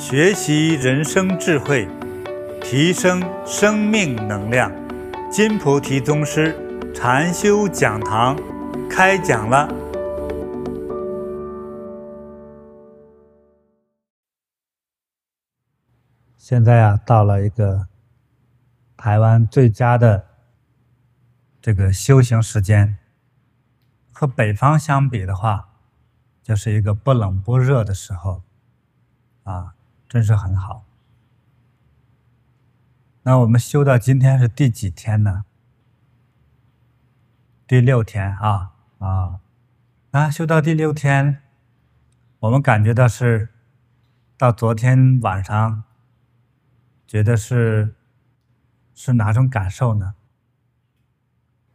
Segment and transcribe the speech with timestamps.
[0.00, 1.86] 学习人生智慧，
[2.62, 4.72] 提升生命能量。
[5.30, 6.56] 金菩提宗师
[6.94, 8.34] 禅修讲堂
[8.88, 9.68] 开讲了。
[16.38, 17.86] 现在啊，到了一个
[18.96, 20.24] 台湾最佳的
[21.60, 22.96] 这个修行时间，
[24.10, 25.68] 和北方相比的话，
[26.42, 28.42] 就是一个不冷不热的时候，
[29.42, 29.74] 啊，
[30.10, 30.84] 真是很好。
[33.22, 35.44] 那我们修到今天是第几天呢？
[37.64, 39.38] 第六天啊啊！
[40.10, 41.40] 那修到第六天，
[42.40, 43.50] 我们感觉到是
[44.36, 45.84] 到昨天晚上，
[47.06, 47.94] 觉得是
[48.92, 50.16] 是哪种感受呢？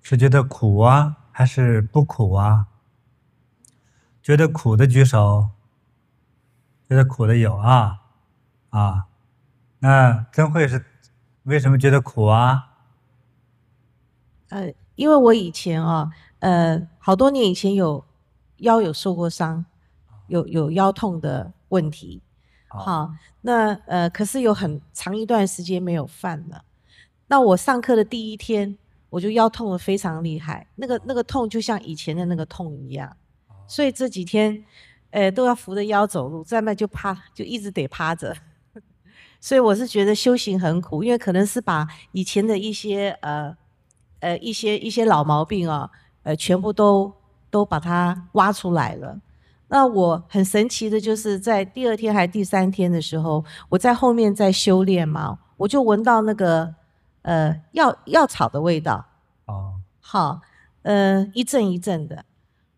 [0.02, 2.67] 是觉得苦啊，还是不苦啊？
[4.21, 5.52] 觉得苦的举手，
[6.90, 8.02] 觉得苦的有啊
[8.75, 9.05] 啊。
[9.79, 10.84] 那真慧是
[11.43, 12.73] 为什么觉得苦啊？
[14.49, 18.03] 呃，因为我以前啊，呃，好多年以前有
[18.57, 19.65] 腰有受过伤，
[20.27, 22.21] 有有腰痛的问题。
[22.68, 26.63] 好，那呃，可是有很长一段时间没有犯了。
[27.27, 28.77] 那我上课的第一天，
[29.09, 33.15] 我就腰痛的非常厉害，那个那个痛就像以前的那个痛一样。
[33.68, 34.65] 所以这几天，
[35.12, 38.35] 呃，都要扶着腰走路，再不就趴，就一直得趴着。
[39.46, 43.55] 所以我是觉得修行很苦，因为可能是把以前的一些呃
[44.20, 45.87] 呃一些一些老毛病啊，
[46.24, 47.13] 呃，全部都
[47.52, 49.21] 都把它挖出来了。
[49.68, 56.74] 那我很神奇的就是在第二天还是第三天的时候，我在后面在修炼嘛，我就闻到那个
[57.21, 59.05] 呃药药草的味道。
[59.46, 60.41] 哦，好，
[60.82, 62.26] 呃，一阵一阵的，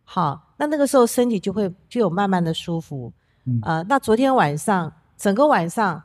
[0.03, 0.51] 好。
[0.57, 3.13] 那那个时候身体就会就有慢慢的舒服，
[3.45, 6.03] 嗯，呃，那昨天晚上整个晚上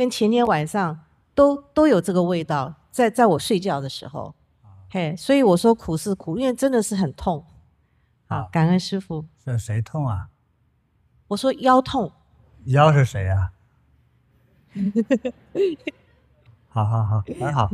[0.00, 0.98] 跟前天晚上
[1.34, 4.34] 都都有这个味道，在在我睡觉的时候，
[4.88, 7.44] 嘿，所以我说苦是苦，因为真的是很痛，
[8.26, 9.26] 好，感恩师傅。
[9.44, 10.30] 这谁痛啊？
[11.28, 12.10] 我说腰痛。
[12.64, 13.52] 腰是谁啊？
[16.70, 17.70] 好好好，很好，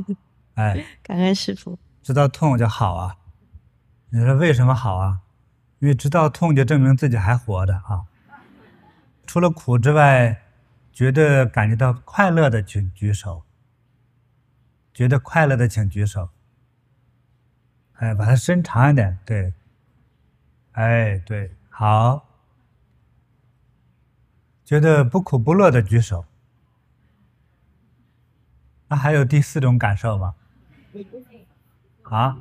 [0.54, 1.78] 哎， 感恩师傅。
[2.02, 3.18] 知道痛就好啊，
[4.10, 5.20] 你说为什么好啊？
[5.78, 8.02] 因为知道痛，就证明自己还活着啊！
[9.28, 10.42] 除了苦之外，
[10.96, 13.44] 觉得感觉到快乐的请举手。
[14.94, 16.30] 觉得快乐的请举手。
[17.96, 19.52] 哎，把它伸长一点，对。
[20.72, 22.26] 哎，对，好。
[24.64, 26.24] 觉得不苦不乐的举手。
[28.88, 30.34] 那还有第四种感受吗？
[32.04, 32.38] 啊？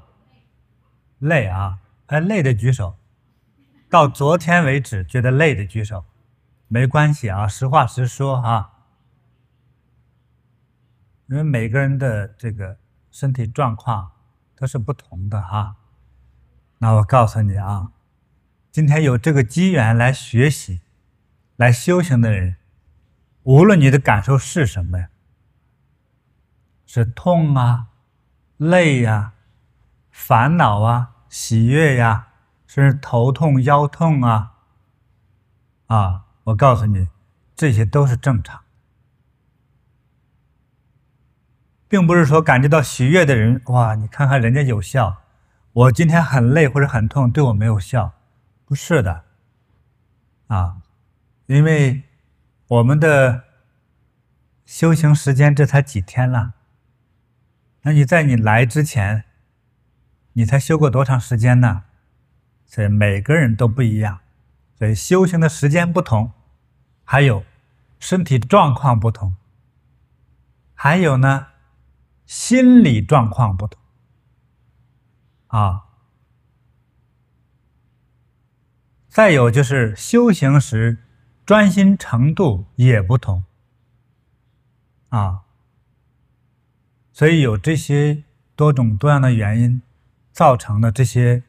[1.19, 1.79] 累啊！
[2.05, 2.95] 哎，累的举手。
[3.89, 6.05] 到昨天为止觉得累的举手，
[6.67, 8.71] 没关系啊，实话实说啊。
[11.27, 12.77] 因为每个人的这个
[13.11, 14.11] 身体状况
[14.55, 15.75] 都是不同的啊。
[16.77, 17.91] 那我告诉你啊，
[18.71, 20.81] 今天有这个机缘来学习、
[21.55, 22.57] 来修行的人，
[23.43, 25.09] 无论你的感受是什么呀，
[26.85, 27.87] 是痛啊、
[28.57, 29.33] 累呀、
[30.11, 32.27] 烦恼啊、喜悦呀。
[32.67, 34.55] 是头痛、腰痛啊，
[35.87, 36.24] 啊！
[36.45, 37.07] 我告诉你，
[37.55, 38.61] 这些都是正常，
[41.87, 45.23] 并不是说感觉到喜悦的人，哇，你看看人家有效，
[45.73, 48.13] 我今天很累或者很痛，对我没有效，
[48.65, 49.23] 不是的，
[50.47, 50.77] 啊，
[51.47, 52.03] 因为
[52.67, 53.43] 我们的
[54.65, 56.53] 修行时间这才几天了，
[57.81, 59.23] 那你在你来之前，
[60.33, 61.85] 你才修过多长时间呢？
[62.67, 64.19] 所以每个人都不一样，
[64.77, 66.31] 所以修行的时间不同，
[67.03, 67.43] 还有
[67.99, 69.35] 身体状况不同，
[70.73, 71.47] 还有呢，
[72.25, 73.81] 心理状况不同，
[75.47, 75.85] 啊，
[79.07, 81.03] 再有就是修行时
[81.45, 83.43] 专心程度也不同，
[85.09, 85.43] 啊，
[87.11, 88.23] 所以有这些
[88.55, 89.81] 多种多样的原因
[90.31, 91.43] 造成的这些。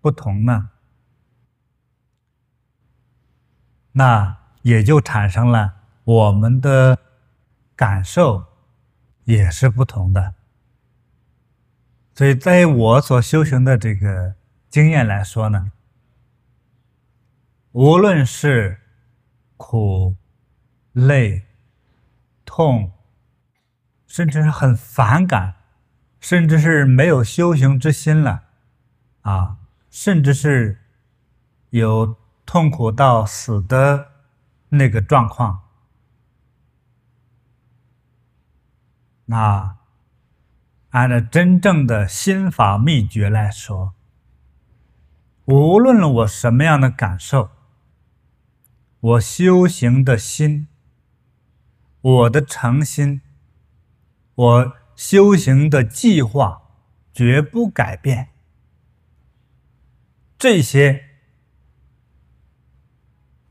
[0.00, 0.70] 不同呢，
[3.98, 5.74] 那也就产生了
[6.04, 6.96] 我们的
[7.74, 8.44] 感受
[9.24, 10.34] 也是不同的。
[12.14, 14.36] 所以，在我所修行的这个
[14.70, 15.72] 经验来说呢，
[17.72, 18.80] 无论是
[19.56, 20.14] 苦、
[20.92, 21.42] 累、
[22.44, 22.92] 痛，
[24.06, 25.56] 甚至是很反感，
[26.20, 28.44] 甚至是没有修行之心了，
[29.22, 29.56] 啊。
[29.90, 30.78] 甚至是
[31.70, 32.14] 有
[32.48, 34.10] 痛苦到死的
[34.70, 35.64] 那个状况，
[39.26, 39.76] 那
[40.88, 43.92] 按照真正的心法秘诀来说，
[45.44, 47.50] 无论我什么样的感受，
[48.98, 50.68] 我修行的心，
[52.00, 53.20] 我的诚心，
[54.34, 56.62] 我修行的计划，
[57.12, 58.30] 绝不改变。
[60.38, 61.07] 这些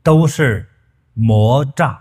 [0.02, 0.68] 都是
[1.14, 2.00] 魔障。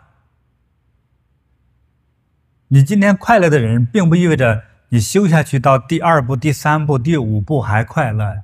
[2.69, 8.43] 你今天快乐的人，并不意味着你修下去到第二步、第三步、第五步还快乐。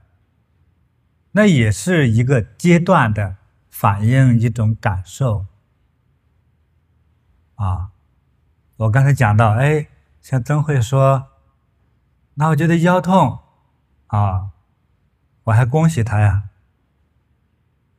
[1.31, 3.37] 那也是一个阶段的
[3.69, 5.47] 反应，一种感受。
[7.55, 7.91] 啊，
[8.77, 9.87] 我刚才讲到，哎，
[10.21, 11.29] 像曾慧说，
[12.35, 13.39] 那我觉得腰痛，
[14.07, 14.51] 啊，
[15.43, 16.49] 我还恭喜他呀，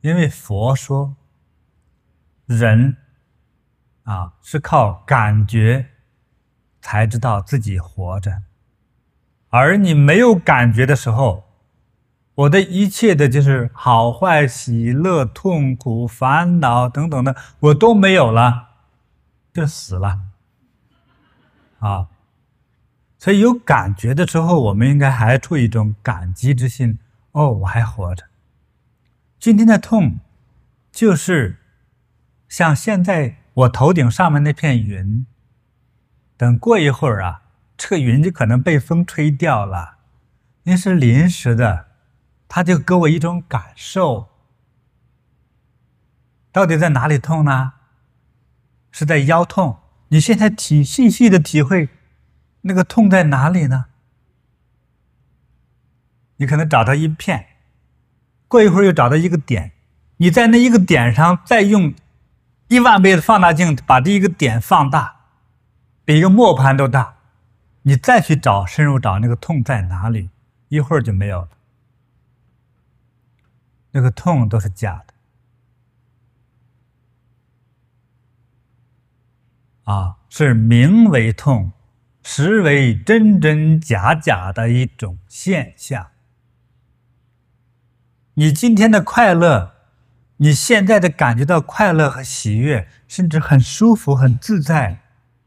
[0.01, 1.15] 因为佛说，
[2.45, 2.97] 人，
[4.03, 5.87] 啊，是靠感觉。
[6.81, 8.43] 才知道自己活着，
[9.49, 11.45] 而你没有感觉的时候，
[12.35, 18.67] 我的一切的就是好坏、喜乐、痛苦、烦恼等等的，我都没有了，
[19.51, 20.19] 就死了。
[21.79, 22.07] 啊，
[23.17, 26.99] 所以有感觉的时候，我们应该还出一种感激之心。
[27.31, 28.25] 哦，我还活着。
[29.39, 30.19] 今天的痛，
[30.91, 31.57] 就是
[32.47, 35.25] 像现在我头顶上面那片云。
[36.37, 37.43] 等过一会儿啊，
[37.77, 39.97] 这个云就可能被风吹掉了，
[40.63, 41.87] 那是临时的，
[42.47, 44.27] 它就给我一种感受。
[46.51, 47.73] 到底在哪里痛呢？
[48.91, 49.79] 是在腰痛。
[50.09, 51.89] 你现在体细细的体会，
[52.61, 53.85] 那个痛在哪里呢？
[56.37, 57.47] 你可能找到一片，
[58.47, 59.71] 过一会儿又找到一个点，
[60.17, 61.93] 你在那一个点上再用
[62.67, 65.13] 一万倍的放大镜把这一个点放大。
[66.05, 67.15] 比一个磨盘都大，
[67.81, 70.29] 你再去找，深入找那个痛在哪里，
[70.67, 71.49] 一会儿就没有了。
[73.89, 75.13] 那个痛都是假的，
[79.91, 81.71] 啊，是名为痛，
[82.21, 86.11] 实为真真假假的一种现象。
[88.35, 89.74] 你今天的快乐，
[90.37, 94.99] 你现在的感觉到快乐和喜悦，甚至很舒服、很自在。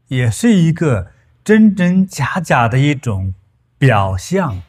[0.07, 1.11] 也是一个
[1.43, 3.35] 真真假假的一种
[3.77, 4.63] 表象，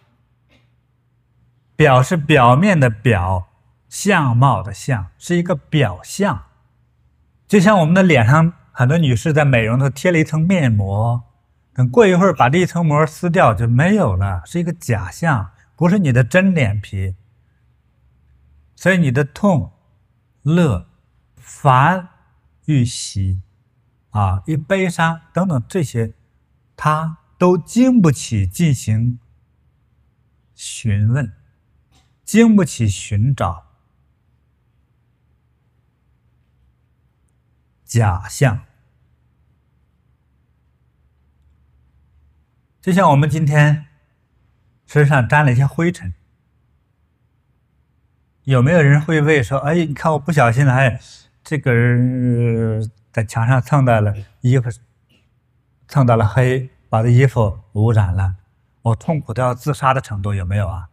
[1.75, 3.49] 表是表面的表，
[3.89, 6.45] 相貌的相，是一个表象。
[7.49, 11.23] 就像我们的脸上，很多女士在美容的贴了一层面膜，
[11.73, 17.17] 等过一会儿把这一层膜撕掉就没有了，是一个假象，不是你的真脸皮。
[18.77, 19.73] 所以你的痛、
[20.43, 20.89] 乐、
[21.37, 22.09] 烦
[22.67, 23.43] 与喜。
[24.11, 26.15] 啊，与悲伤等等这些，
[26.75, 29.21] 他都经不起进行
[30.53, 31.33] 询问，
[32.25, 33.67] 经不起寻找，
[37.85, 38.65] 假象。
[42.81, 43.87] 就像我们今天
[44.87, 46.13] 身上沾了一些灰尘，
[48.51, 51.01] 有没有人会问说：“哎，你看我不小心了，哎，
[51.45, 54.71] 这个人。”在墙上蹭到了衣服，
[55.89, 58.37] 蹭到了黑，把这衣服污染了，
[58.83, 60.91] 我痛苦到要自杀的程度有没有啊？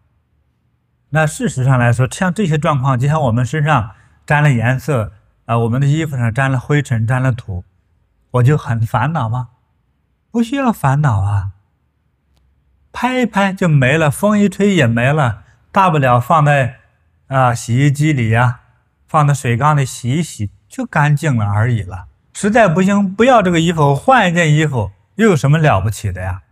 [1.10, 3.92] 那事实上来说，像这些状况，就像我们身上
[4.26, 5.14] 沾了颜色
[5.46, 7.64] 啊，我们的衣服上沾了灰尘、沾了土，
[8.32, 9.50] 我就很烦恼吗？
[10.32, 11.52] 不需要烦恼啊，
[12.92, 16.77] 拍一拍就没了，风一吹也没了，大不了放在
[17.28, 18.62] 啊洗衣机里呀，
[19.08, 20.52] 放到水缸里洗一洗。
[20.70, 22.10] 就干净了而已了。
[22.34, 26.44] 实在不行，不要这个衣服，换一件衣服，又有什么了不起的呀？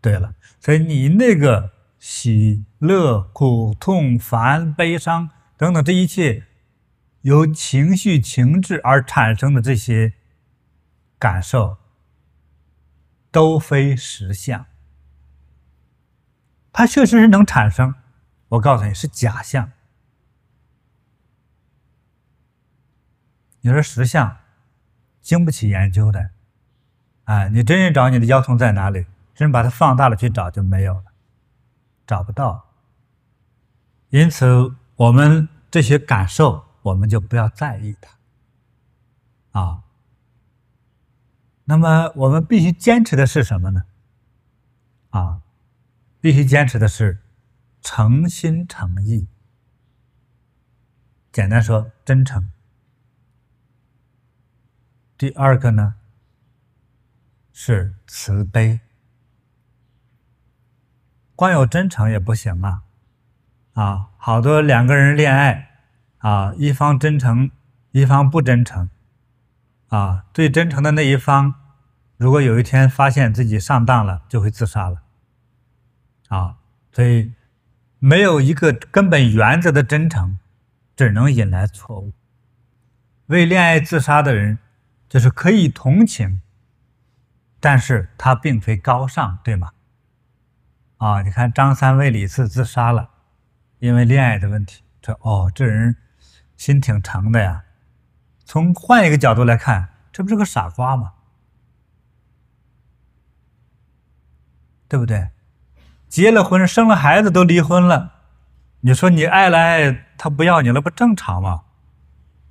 [0.00, 6.44] 对了，所以你那个喜、乐、苦、痛、烦、悲伤等等这一切，
[7.22, 10.12] 由情绪、情志而产生的这些
[11.18, 11.78] 感受，
[13.32, 14.66] 都非实相。
[16.72, 17.96] 它确实是能产生，
[18.50, 19.72] 我告诉你是假象。
[23.62, 24.38] 你说实相
[25.20, 26.30] 经不起研究的，
[27.24, 31.04] 啊，你真正找你的腰痛在哪里，真把它放大了去找就没有了，
[32.06, 32.68] 找不到。
[34.10, 39.84] 因此，我们这些感受，我们就不要在意它，啊。
[41.64, 43.84] 那么，我们必须坚持的是什么呢？
[45.10, 45.40] 啊，
[46.20, 47.20] 必须坚持的是
[47.80, 49.28] 诚心诚意。
[51.30, 52.50] 简单说，真诚。
[55.22, 55.94] 第二个呢，
[57.52, 58.80] 是慈悲。
[61.36, 62.82] 光有真诚也不行啊！
[63.74, 65.76] 啊，好多两个人恋爱，
[66.18, 67.52] 啊，一方真诚，
[67.92, 68.90] 一方不真诚，
[69.90, 71.54] 啊，最真诚的那一方，
[72.16, 75.02] 如果有一天发现自己上当了，就会自杀了。
[76.30, 76.56] 啊，
[76.90, 77.32] 所以
[78.00, 80.40] 没有一个根本原则的真诚，
[80.96, 82.12] 只能引来错误。
[83.26, 84.58] 为恋爱自杀的人，
[85.12, 86.40] 就是可以同情，
[87.60, 89.72] 但是他并非高尚，对吗？
[90.96, 93.10] 啊，你看张三为李四自杀了，
[93.78, 94.82] 因为恋爱的问题。
[95.02, 95.98] 这哦，这人
[96.56, 97.64] 心挺诚的呀。
[98.46, 101.12] 从换一个角度来看，这不是个傻瓜吗？
[104.88, 105.28] 对不对？
[106.08, 108.14] 结了婚，生了孩子都离婚了，
[108.80, 111.64] 你说你爱了爱，他不要你了，不正常吗？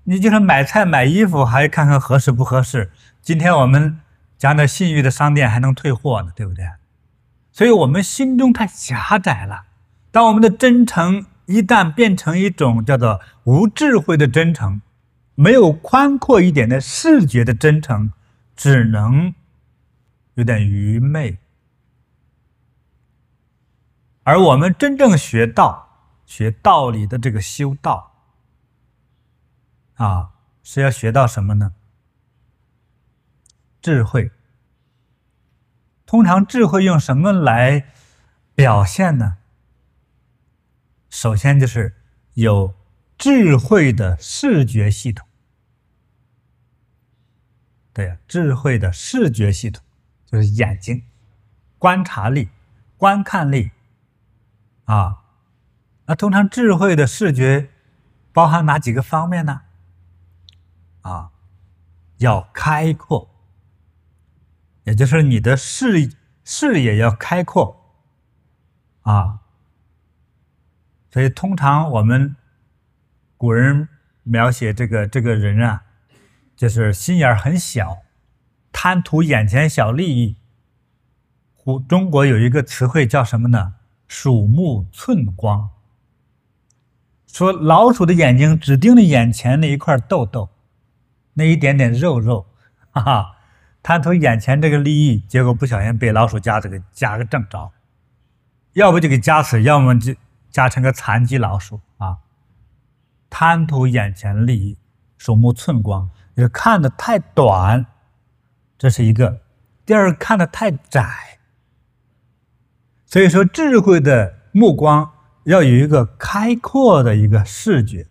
[0.03, 2.91] 你就是买菜买衣服，还看看合适不合适。
[3.21, 3.99] 今天我们
[4.37, 6.65] 讲的信誉的商店还能退货呢，对不对？
[7.51, 9.65] 所以我们心中太狭窄了。
[10.09, 14.81] 当我们的真诚一旦变成一种叫做无智慧的真诚，
[15.35, 18.11] 没有宽阔一点的视觉的真诚，
[18.55, 19.33] 只能
[20.33, 21.37] 有点愚昧。
[24.23, 25.89] 而我们真正学道、
[26.25, 28.10] 学道理的这个修道，
[30.01, 30.31] 啊，
[30.63, 31.75] 是要学到什么呢？
[33.83, 34.31] 智慧。
[36.07, 37.85] 通常智慧用什么来
[38.55, 39.37] 表现呢？
[41.07, 41.95] 首先就是
[42.33, 42.73] 有
[43.15, 45.27] 智慧的视觉系统。
[47.93, 49.83] 对呀，智慧的视觉系统
[50.25, 51.03] 就是眼睛、
[51.77, 52.49] 观察力、
[52.97, 53.69] 观看力。
[54.85, 55.25] 啊，
[56.07, 57.69] 那通常智慧的视觉
[58.33, 59.61] 包含哪几个方面呢？
[61.01, 61.31] 啊，
[62.17, 63.29] 要开阔，
[64.83, 66.11] 也就是你的视
[66.43, 67.95] 视野要开阔
[69.01, 69.39] 啊。
[71.11, 72.35] 所以通常我们
[73.37, 73.89] 古人
[74.23, 75.83] 描写这个这个人啊，
[76.55, 78.03] 就是心眼很小，
[78.71, 80.37] 贪图眼前小利益。
[81.55, 83.75] 古中国有一个词汇叫什么呢？
[84.07, 85.69] 鼠目寸光，
[87.27, 90.49] 说老鼠的眼睛只盯着眼前那一块痘痘，
[91.41, 92.45] 那一点点肉肉，
[92.91, 93.37] 哈哈，
[93.81, 97.71] 贪图眼前这个利益，结果不小心被老鼠夹子给夹个正着，
[98.73, 100.13] 要不就给夹死，要么就
[100.51, 102.19] 夹成个残疾老鼠啊！
[103.27, 104.77] 贪图眼前利益，
[105.17, 107.87] 鼠目寸光，就是看得太短，
[108.77, 109.39] 这是一个；
[109.83, 111.39] 第二，看得太窄。
[113.07, 115.11] 所以说，智慧的目光
[115.45, 118.05] 要有一个开阔的一个视觉。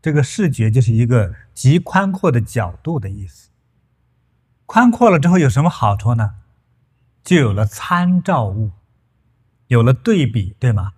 [0.00, 3.50] 这个视觉就是一个极宽阔的角度的意思。
[4.66, 6.36] 宽阔了之后有什么好处呢？
[7.22, 8.72] 就有了参照物，
[9.66, 10.92] 有了对比，对吗？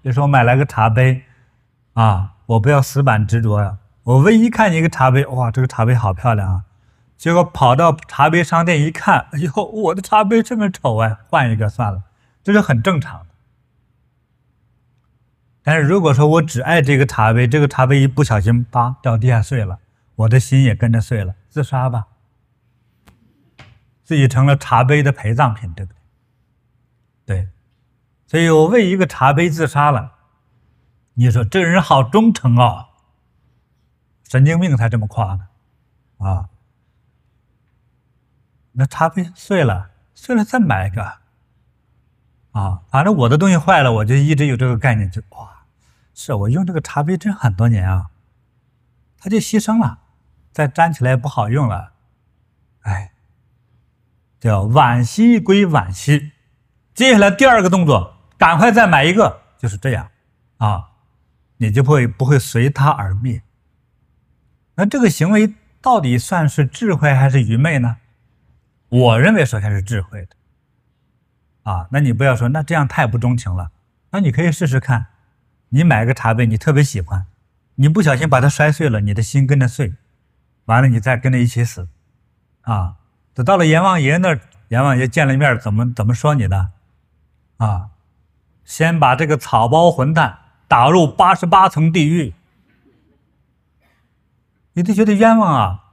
[0.00, 1.24] 比如说我买来个茶杯，
[1.94, 3.78] 啊，我不要死板执着呀。
[4.04, 6.64] 我唯一看见一个茶杯，哇，这个茶杯好漂亮啊。
[7.16, 12.04] 结果跑到茶杯商店一看，哎呦，我的茶杯这么丑啊，换一个算了，
[12.44, 13.26] 这是很正常。
[15.62, 19.78] 但是如果说我只爱这个茶杯，这个茶杯一不小心啪掉地下碎了，
[20.14, 22.06] 我的心也跟着碎了，自杀吧，
[24.02, 25.92] 自己成了茶杯的陪葬品，对不
[27.26, 27.36] 对？
[27.42, 27.48] 对，
[28.26, 30.12] 所以我为一个茶杯自杀了，
[31.14, 32.88] 你说这人好忠诚啊，
[34.26, 35.48] 神经病才这么夸呢，
[36.18, 36.48] 啊。
[38.72, 41.17] 那茶杯碎了，碎了再买一个，
[42.58, 45.62] 啊，反正我的东西坏了，我就一直有这个概念，就哇，
[46.12, 48.10] 是我用这个茶杯真很多年啊，
[49.16, 50.00] 它就牺牲了，
[50.50, 51.92] 再粘起来不好用了，
[52.80, 53.12] 哎，
[54.40, 56.32] 叫惋惜归惋惜，
[56.94, 60.10] 接下来第二个动作，赶快再买一个，就是这样，
[60.56, 60.88] 啊，
[61.58, 63.40] 你就会不会随它而灭。
[64.74, 67.98] 那这个行为到底算是智慧还是愚昧呢？
[68.88, 70.34] 我认为首先是智慧的，
[71.64, 73.70] 啊，那你不要说那这样太不钟情了，
[74.10, 75.06] 那你可以试试看，
[75.68, 77.26] 你买个茶杯，你特别喜欢，
[77.74, 79.94] 你不小心把它摔碎了，你的心跟着碎，
[80.64, 81.88] 完了你再跟着一起死，
[82.62, 82.96] 啊，
[83.34, 86.70] 等到了阎王爷那儿，阎王爷见了面怎么怎么说你的？
[87.58, 87.90] 啊，
[88.64, 92.32] 先把这个草包混蛋打入八十八层地狱，
[94.72, 95.84] 你都觉得冤枉啊，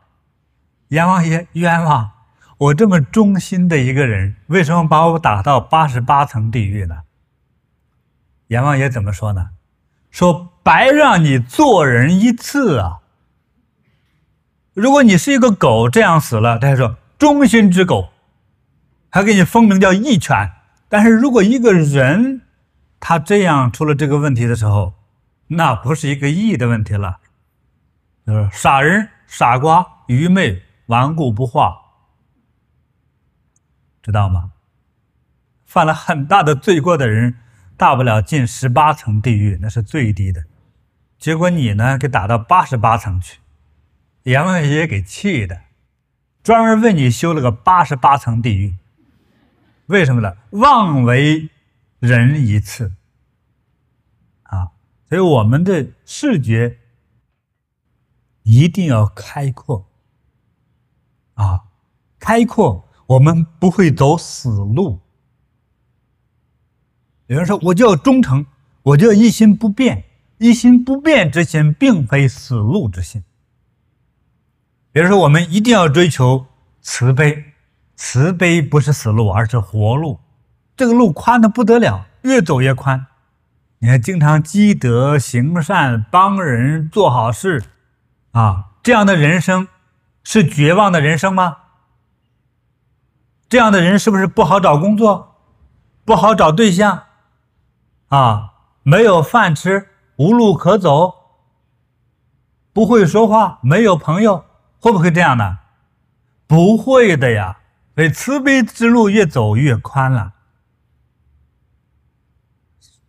[0.88, 2.12] 阎王爷冤枉。
[2.58, 7.04] 我这么忠心的一个人，为什么把我打到八十八层地狱呢？
[8.48, 9.50] 阎王爷怎么说呢？
[10.10, 13.00] 说白让你做人一次啊！
[14.74, 18.10] 如果你是一个狗这样死了，他还说忠心之狗，
[19.10, 20.52] 还给你封名叫义犬，
[20.88, 22.42] 但是如果一个人
[23.02, 24.94] 他这样出了这个问题的时候，
[25.48, 27.18] 那不是一个义的问题了，
[28.26, 31.76] 就是傻人、傻瓜、愚昧、顽固不化，
[34.06, 34.52] 知道吗？
[35.66, 37.40] 犯了很大的罪过的人，
[37.76, 40.46] 大不了进十八层地狱，那是最低的。
[41.18, 43.40] 结果你呢，给打到八十八层去，
[44.24, 45.62] 阎王爷给气的，
[46.44, 48.76] 专门为你修了个八十八层地狱。
[49.88, 50.38] 为什么呢？
[50.52, 51.50] 妄为
[51.98, 52.94] 人一次
[54.44, 54.70] 啊！
[55.10, 56.78] 所以我们的视觉
[58.44, 59.90] 一定要开阔
[61.34, 61.64] 啊，
[62.20, 65.00] 开阔，我们不会走死路。
[67.28, 68.46] 有人说，我就要忠诚，
[68.84, 70.04] 我就要一心不变。
[70.38, 73.24] 一心不变之心，并非死路之心。
[74.92, 76.46] 比如说，我们一定要追求
[76.82, 77.54] 慈悲，
[77.96, 80.20] 慈悲不是死路，而是活路。
[80.76, 83.08] 这个路宽的不得了，越走越宽。
[83.80, 87.64] 你看，经常积德行善、帮人做好事，
[88.32, 89.70] 啊，这样的人生
[90.24, 91.58] 是绝望的人生吗？
[93.48, 95.36] 这样的人是不是不好找工作，
[96.04, 97.04] 不好找对象？
[98.08, 99.90] 啊，没有饭吃。
[100.18, 101.14] 无路可走，
[102.72, 104.46] 不会说话，没有朋友，
[104.80, 105.60] 会不会这样呢？
[106.48, 107.60] 不会的呀，
[107.96, 110.36] 所以慈悲之路越走越宽了。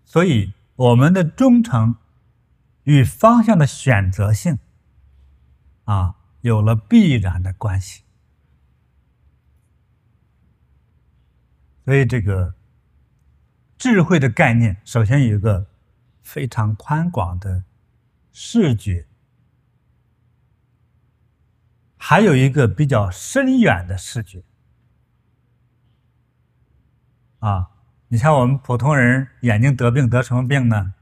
[0.04, 1.94] 所以我们的忠诚
[2.82, 4.58] 与方向的选择性
[5.84, 8.02] 啊，有了必然的关系。
[11.86, 12.54] 所以这个
[13.78, 15.66] 智慧的概念，首先有一个。
[16.26, 17.62] 非常宽广的
[18.32, 19.06] 视觉，
[21.96, 24.42] 还有一个比较深远的视觉。
[27.38, 27.70] 啊，
[28.08, 30.94] 你像我们普通人眼睛得病得什么病呢？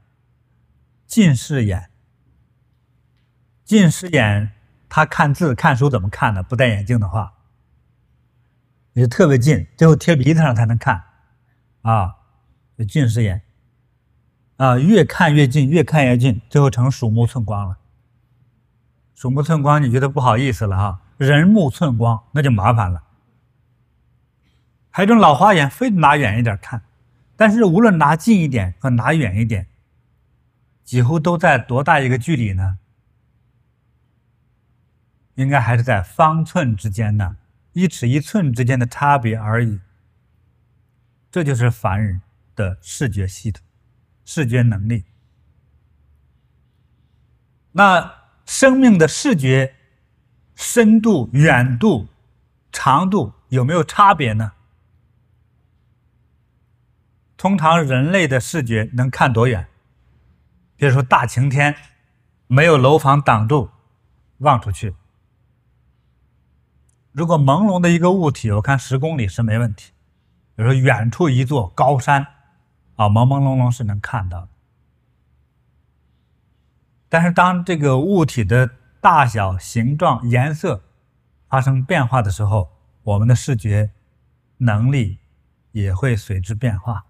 [1.07, 1.89] 近视眼。
[3.63, 4.51] 近视眼，
[4.87, 6.43] 他看字看书怎么看呢？
[6.43, 7.34] 不戴眼镜的话，
[8.95, 11.03] 也特别近，最后贴鼻子上才能看。
[11.81, 12.15] 啊，
[12.87, 13.41] 近视眼。
[14.55, 17.77] 啊，越看越近，越看越近，最后成鼠目寸光了。
[19.13, 21.01] 鼠目寸光，你觉得不好意思了哈？
[21.17, 23.03] 人目寸光，那就麻烦了。
[24.89, 26.81] 还有一种老花眼，非得拿远一点看，
[27.35, 29.67] 但是无论拿近一点和拿远一点，
[30.85, 32.77] 几乎都在多大一个距离呢？
[35.33, 37.35] 应该还是在方寸之间呢，
[37.75, 39.79] 一尺一寸之间的差别而已。
[41.29, 42.21] 这就是凡人
[42.55, 43.63] 的视觉系统。
[44.27, 45.03] 视觉能力，
[47.73, 49.75] 那生命的视觉
[50.55, 52.07] 深度、远度、
[52.71, 54.53] 长度有没有差别呢？
[57.37, 59.67] 通常人类的视觉能看多远？
[60.75, 61.75] 比如说大晴天，
[62.47, 63.69] 没有楼房挡住，
[64.39, 64.95] 望出去，
[67.15, 69.93] 如果朦胧的一个物体，我看十公里是没问题。
[70.53, 72.27] 比如说远处一座高山。
[72.97, 74.49] 啊，朦朦胧胧是能看到的，
[77.09, 78.69] 但是当这个物体的
[79.01, 80.81] 大小、形状、颜色
[81.49, 82.69] 发生变化的时候，
[83.03, 83.91] 我们的视觉
[84.59, 85.17] 能力
[85.73, 87.05] 也会随之变化。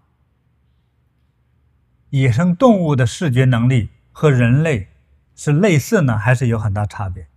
[2.10, 4.88] 野生动物的视觉能力和人类
[5.36, 7.28] 是类似呢，还是有很大差别？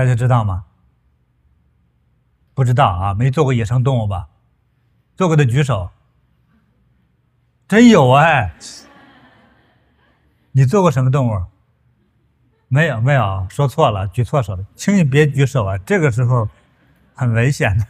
[0.00, 0.64] 大家知道吗？
[2.54, 4.30] 不知道啊，没做过野生动物吧？
[5.14, 5.90] 做过的举手，
[7.68, 8.54] 真有哎！
[10.52, 11.44] 你做过什么动物？
[12.68, 15.76] 没有，没有，说错了，举错手了，请你别举手啊！
[15.76, 16.48] 这个时候
[17.14, 17.86] 很危险的。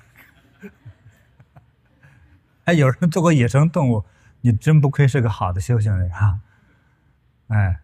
[2.64, 4.04] 哎，有人做过野生动物，
[4.40, 6.40] 你真不愧是个好的修行人哈！
[7.46, 7.78] 哎，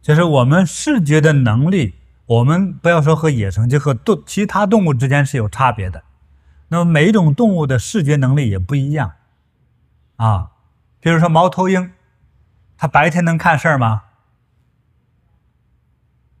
[0.00, 1.99] 就是我们视觉的能力，
[2.30, 6.04] 我们不要说和野生，就和动其他动物之间是有差别的。
[6.68, 9.14] 那么每一种动物的视觉能力也不一样，
[10.14, 10.52] 啊，
[11.00, 11.90] 比如说猫头鹰，
[12.76, 14.04] 它白天能看事儿吗？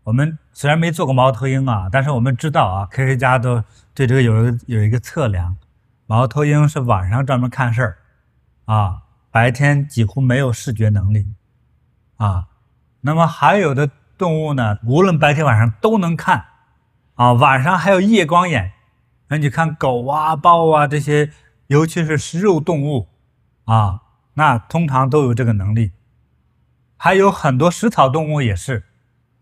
[0.04, 5.56] 我们虽然没做过猫头鹰啊，但是我们知道啊，科学家都对这个有有一个测量，
[6.06, 7.98] 猫头鹰是晚上专门看事儿，
[8.66, 11.34] 啊，白天几乎没有视觉能力，
[12.18, 12.46] 啊，
[13.00, 13.90] 那么还有的
[14.20, 16.44] 动物呢，无论白天晚上都能看，
[17.14, 18.72] 啊，晚上还有夜光眼。
[19.28, 21.30] 那你看狗啊、豹啊这些，
[21.68, 23.08] 尤其是食肉动物，
[23.64, 24.02] 啊，
[24.34, 25.92] 那通常都有这个能力。
[26.98, 28.84] 还有很多食草动物也是，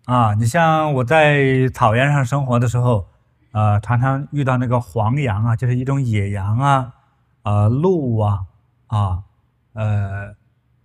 [0.05, 3.09] 啊，你像我在草原上生活的时候，
[3.51, 6.93] 呃，常常遇到那个黄羊啊，就是一种野羊啊，
[7.43, 8.45] 呃，鹿啊，
[8.87, 9.25] 啊，
[9.73, 10.37] 呃，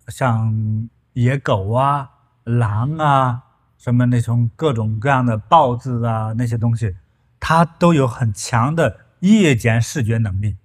[0.08, 2.10] 像野狗啊、
[2.44, 3.44] 狼啊，
[3.84, 6.96] 什么那种各种各样的豹子啊，那些东西，
[7.38, 10.56] 它都有很强的夜间视觉能力，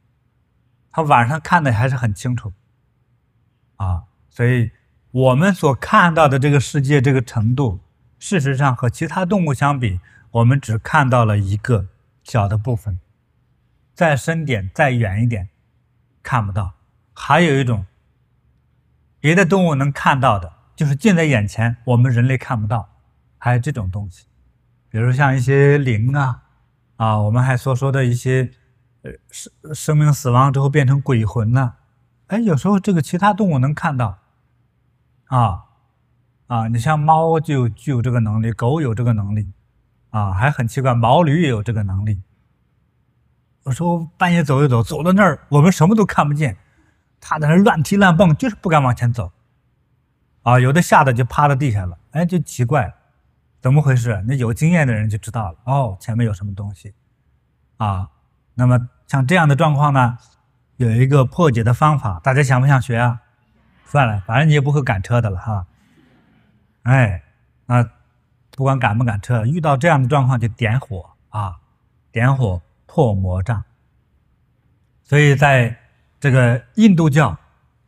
[0.92, 2.52] 它晚上看的还是很清楚，
[3.74, 4.70] 啊，所以
[5.10, 7.80] 我们所看到的这个世界这个程度，
[8.20, 9.98] 事实上和其他动物相比，
[10.30, 11.88] 我们只看到了一个。
[12.24, 13.00] 小的部分，
[13.94, 15.48] 再深点、再远一点，
[16.22, 16.74] 看不到。
[17.14, 17.86] 还有一种，
[19.18, 22.97] 别的动物能看到的，就是近在眼前，我们人类看不到。
[23.38, 24.26] 还有这种东西，
[24.90, 26.42] 比如像一些灵啊，
[26.96, 28.50] 啊，我们还所说的一些，
[29.02, 31.74] 呃，生生命死亡之后变成鬼魂呐，
[32.26, 34.18] 哎，有时候这个其他动物能看到，
[35.26, 35.64] 啊，
[36.48, 39.52] 啊，你像猫就具有这个能力，狗有这个能力。
[40.10, 42.22] 啊，还很奇怪，毛驴也有这个能力。
[43.66, 46.56] 有时候半夜走一走，走到那儿，我们什么都看不见，
[47.20, 49.30] 它在那乱踢乱蹦，就是不敢往前走。
[50.44, 52.94] 啊，有的吓得就趴在地下了，哎，就奇怪了，
[53.60, 54.24] 怎么回事？
[54.26, 56.94] 那有经验的人就知道了，哦，前面有什么东西。
[57.76, 58.10] 啊，
[58.54, 60.18] 那么像这样的状况呢，
[60.76, 63.20] 有一个破解的方法，大家想不想学啊？
[63.86, 65.66] 算了，反正你也不会赶车的了哈。
[66.82, 67.22] 哎，
[67.66, 67.88] 那。
[68.56, 71.60] 不管赶不赶车，遇到这样的状况就点火啊，
[72.10, 73.62] 点火破魔障。
[75.04, 75.78] 所以在
[76.18, 77.38] 这个印度教，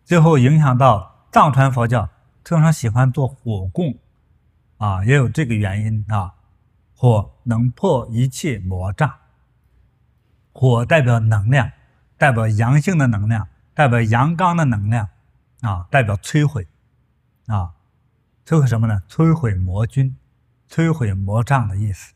[0.04, 2.08] 最后影响到藏传佛教，
[2.44, 3.96] 通常喜欢做火供
[4.80, 6.34] 啊，也有这个原因啊。
[6.96, 9.14] 火能破一切魔障，
[10.52, 11.70] 火代表能量，
[12.18, 15.08] 代表阳性的能量，代表阳刚的能量
[15.60, 16.66] 啊，代表摧毁
[17.46, 17.74] 啊，
[18.44, 19.02] 摧毁什么呢？
[19.08, 20.16] 摧毁魔君。
[20.72, 22.14] 摧毁魔障的意思，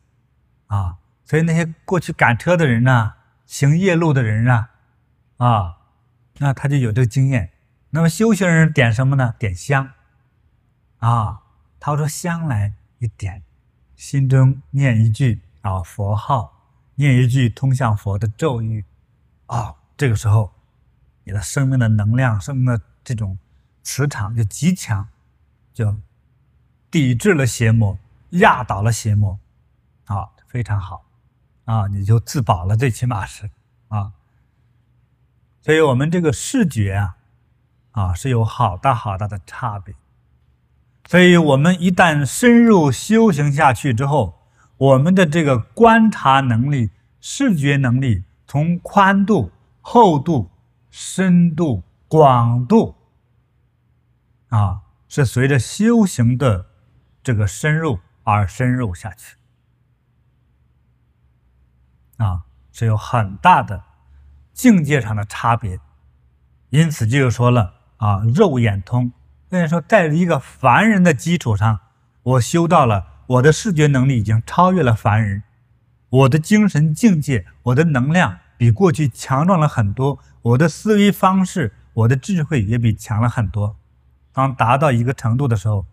[0.68, 3.14] 啊，所以那些过去赶车的人呢，
[3.46, 4.70] 行夜路的人啊，
[5.38, 5.78] 啊，
[6.38, 7.50] 那他就有这个经验。
[7.90, 9.34] 那么修行人点什么呢？
[9.40, 9.90] 点香，
[11.00, 11.42] 啊，
[11.84, 13.42] 掏出香来一点，
[13.94, 16.62] 心中念一句啊佛号，
[16.94, 18.82] 念一句通向佛的咒语，
[19.44, 20.50] 啊，这个时候，
[21.24, 23.36] 你的生命的能量、生命的这种
[23.82, 25.06] 磁场就极强，
[25.74, 25.94] 就
[26.90, 27.98] 抵制了邪魔。
[28.30, 29.38] 压倒了邪魔，
[30.06, 31.04] 啊，非常好，
[31.66, 33.50] 啊，你就自保了，最起码是
[33.88, 34.14] 啊。
[35.60, 37.16] 所以，我们这个视觉啊，
[37.90, 39.94] 啊，是有好大好大的差别。
[41.06, 44.42] 所以我们一旦深入修行下去之后，
[44.76, 46.90] 我们的这个观察能力、
[47.20, 50.50] 视觉能力，从宽度、厚度、
[50.90, 52.94] 深度、广度，
[54.48, 56.66] 啊，是随着修行的
[57.22, 58.00] 这个深入。
[58.26, 59.36] 而深入下去，
[62.16, 63.84] 啊，是有很大的
[64.54, 65.78] 境界上的差别，
[66.70, 69.12] 因此就说了啊，肉眼通。
[69.54, 71.78] 所以说，在一个凡人的基础上，
[72.24, 75.44] 我修到了我的视觉能力已经超越了凡人，
[76.08, 83.76] 我的精神境界，我的能量比过去强壮了很多，我的思维方式，我的智慧也比强了很多。
[84.32, 85.86] 当达到一个程度的时候，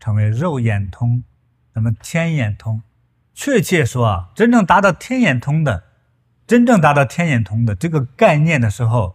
[0.00, 1.22] 成为肉眼通。
[1.74, 2.82] 那么天眼通，
[3.32, 5.84] 确切说啊，真正达到天眼通的，
[6.48, 9.14] 真正达到天眼通的这个概念的时候，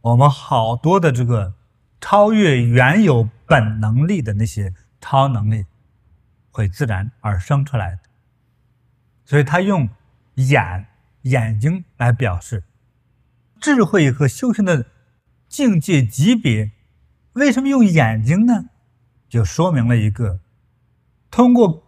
[0.00, 1.52] 我们好多的这个
[2.00, 5.66] 超越原有本能力的那些超能力，
[6.50, 8.00] 会自然而生出来的。
[9.24, 9.88] 所以他用
[10.34, 10.86] 眼
[11.22, 12.64] 眼睛来表示
[13.60, 14.86] 智慧和修行的
[15.48, 16.72] 境界级别。
[17.34, 18.66] 为什么用眼睛呢？
[19.28, 20.40] 就说明了一个
[21.30, 21.82] 通过。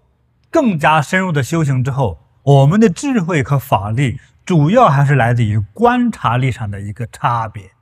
[0.49, 7.73] 更加深入的修行之后，我们的智慧和法力主要还是来自于观察力上的一个差别，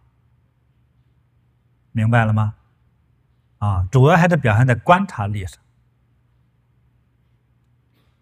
[1.93, 2.55] 明白了吗？
[3.65, 5.59] 啊，主要还是表现在观察力上。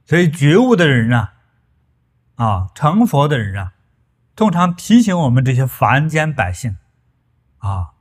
[0.05, 1.35] 所以觉悟的人啊，
[2.37, 3.73] 啊，成佛的人啊，
[4.37, 6.77] 通常提醒我们这些凡间百姓，
[7.59, 7.93] 啊，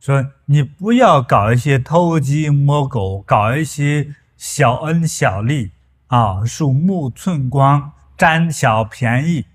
[0.00, 4.14] 说你不要搞一些偷鸡摸狗，搞一些。
[4.38, 5.72] 小恩小利
[6.06, 9.46] 啊，鼠目寸光，占小便宜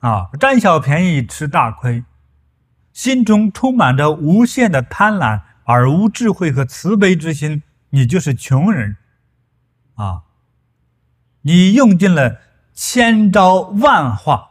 [0.00, 2.02] 啊，占小便宜吃大亏，
[2.94, 8.96] 心中充满着无限的贪婪而无智慧和慈悲之心，你就是穷人
[9.94, 10.24] 啊！
[11.42, 12.40] 你用尽了
[12.72, 14.50] 千招万化，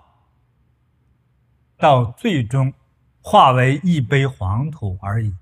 [1.78, 2.74] 到最终
[3.21, 5.36] 化为一杯黄土而已。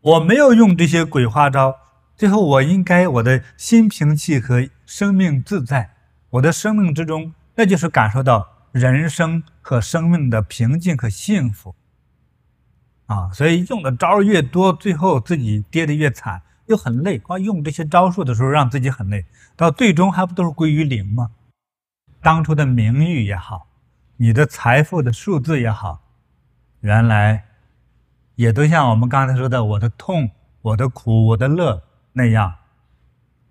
[0.00, 1.76] 我没有用这些鬼花招。
[2.16, 5.94] 最后，我应该我的心平气和，生命自在。
[6.30, 11.74] 我的生命之中，那就是感受到人生和生命的平静和幸福。
[13.10, 17.18] 啊，所以用的招越多，最后自己跌得越惨，又很累。
[17.18, 21.32] 光用这些招数的时候，让自己很累，到最终还不都是归于零吗？
[22.22, 23.66] 当初的名誉也好，
[24.18, 26.04] 你的财富的数字也好，
[26.82, 27.46] 原来
[28.36, 30.30] 也都像我们刚才说的，我的痛、
[30.62, 32.58] 我的苦、我的乐那样，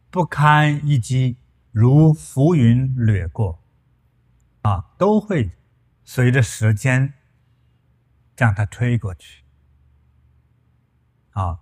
[0.09, 1.35] 不堪一击，
[1.73, 3.59] 如浮云掠过，
[4.61, 5.51] 啊，都会
[6.05, 7.13] 随着时间
[8.37, 9.43] 将它吹过去。
[11.39, 11.59] 啊，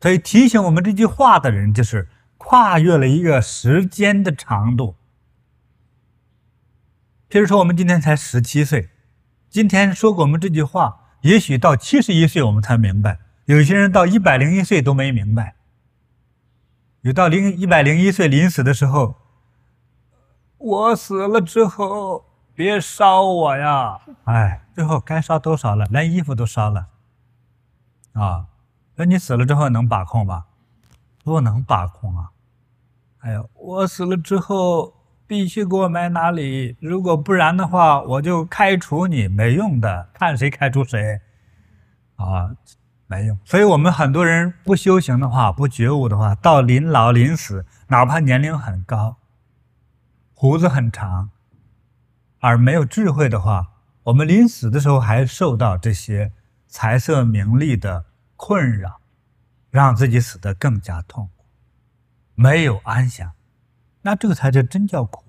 [0.00, 4.96] 所以提醒我们这句话的人，就是跨越了一个时间的长度。
[7.28, 8.88] 譬如说，我们今天才十七岁，
[9.50, 15.56] 今天说过我们这句话，也许到七十一岁我们才明白；有些人到一百零一岁都没明白。
[17.02, 19.16] 有到零一百零一岁临死的时候，
[20.56, 24.00] 我死了之后别烧我呀！
[24.24, 26.88] 哎，最后该烧都烧了，连衣服都烧了，
[28.14, 28.46] 啊。
[29.00, 30.44] 那你死了之后能把控吧？
[31.24, 32.32] 不能把控啊！
[33.20, 34.92] 哎呀，我死了之后
[35.26, 36.76] 必须给我埋哪里？
[36.80, 41.18] 如果不然的话，我就开除你，没用的，看谁开除谁
[42.16, 42.54] 啊，
[43.06, 43.38] 没用。
[43.42, 49.16] 所以我们很多人不修行的话，不觉悟的话，到临老临死，哪怕年龄很高，
[50.34, 51.30] 胡子很长，
[52.40, 53.68] 而没有智慧的话，
[54.02, 56.32] 我们临死的时候还受到这些
[56.68, 58.04] 财色名利的。
[58.42, 59.02] 困扰，
[59.68, 61.44] 让自己死得更加痛苦，
[62.34, 63.32] 没有安详，
[64.00, 65.26] 那这个才叫真叫苦。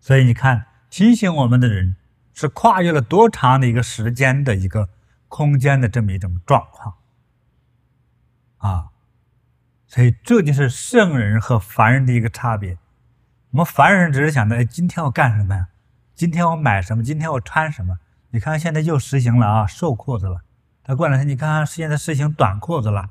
[0.00, 1.94] 所以你看，提醒我们的人
[2.34, 4.88] 是跨越了多长的一个时间的一个
[5.28, 6.96] 空间的这么一种状况
[8.56, 8.90] 啊！
[9.86, 12.76] 所以这就是圣人和凡人的一个差别。
[13.50, 15.68] 我们凡人只是想着，哎，今天我干什么呀？
[16.16, 17.04] 今天我买什么？
[17.04, 18.00] 今天我穿什么？
[18.30, 20.42] 你看现在又实行了啊，瘦裤子了。
[20.84, 23.10] 他过两天，你看看现在实行短裤子了，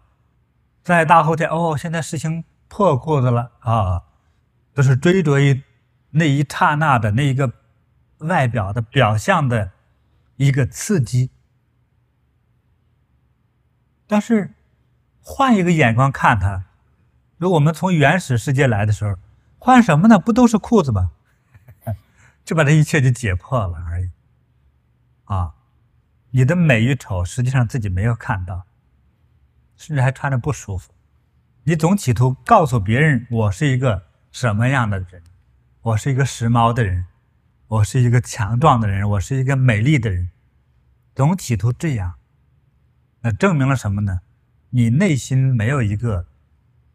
[0.84, 4.04] 再大后天哦，现在实行破裤子了啊，
[4.74, 5.64] 都是追逐于
[6.12, 7.54] 那一刹那的那一个
[8.18, 9.72] 外表的表象的
[10.36, 11.30] 一个刺激。
[14.06, 14.54] 但是
[15.22, 16.66] 换一个眼光看它，
[17.38, 19.16] 如果我们从原始世界来的时候，
[19.58, 20.20] 换什么呢？
[20.20, 21.12] 不都是裤子吗？
[22.44, 24.12] 就把这一切就解破了而已，
[25.24, 25.54] 啊。
[26.32, 28.66] 你的美与丑，实际上自己没有看到，
[29.76, 30.94] 甚至还穿着不舒服。
[31.64, 35.22] 你总企图告诉别人我是一个什么样的人，
[35.82, 37.06] 我是一个时髦的人，
[37.68, 40.30] 我是一个强壮的人，我是一个美丽的人，
[41.14, 42.16] 总企图这样。
[43.22, 44.22] 那证明了什么呢？
[44.70, 46.28] 你内心没有一个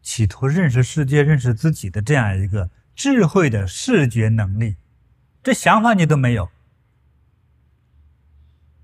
[0.01, 4.77] 企图认识世界、认识自己的这样一个智慧的视觉能力，
[5.43, 6.49] 这想法你都没有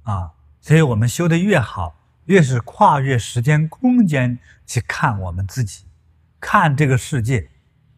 [0.04, 0.33] 啊。
[0.64, 5.84] 所以我们修得越好，越是跨越时间空间去看我们自己，
[6.40, 7.50] 看这个世界，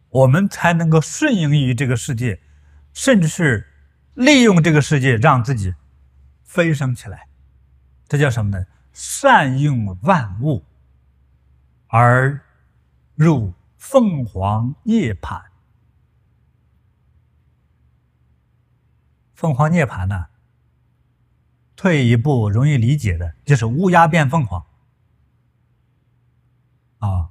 [0.10, 2.42] 我们才能够顺应于这个世界，
[2.92, 3.72] 甚至是
[4.16, 5.76] 利用这个世界让自己
[6.44, 7.28] 飞升起来。
[8.08, 8.66] 这叫什么呢？
[8.94, 10.66] 善用万物
[11.88, 12.42] 而
[13.14, 15.40] 入凤凰涅槃。
[19.36, 20.26] 凤凰涅槃呢？
[21.86, 24.66] 退一步容易理解的，就是乌鸦变凤凰，
[26.98, 27.30] 啊，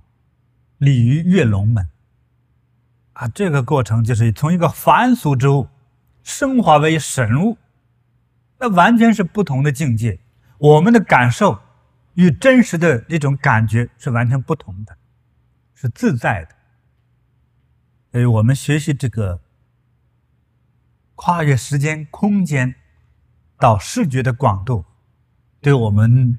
[0.79, 1.89] 鲤鱼跃龙门，
[3.15, 5.67] 啊，这个过程就是从一个凡俗之物
[6.23, 7.59] 升华为神物，
[8.61, 10.21] 那完全是不同的境界。
[10.59, 11.61] 我们的感受
[12.13, 14.97] 与真实的这种感觉是完全不同的，
[15.75, 16.55] 是自在的。
[18.13, 19.41] 所以我们学习这个
[21.17, 22.77] 跨越时间空间。
[23.59, 24.85] 到视觉的广度，
[25.61, 26.39] 对我们